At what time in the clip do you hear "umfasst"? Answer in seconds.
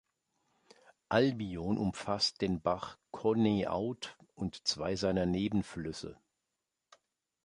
1.77-2.41